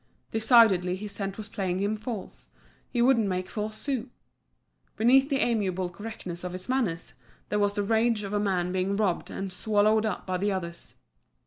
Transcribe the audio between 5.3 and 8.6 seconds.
amiable correctness of his manners there was the rage of a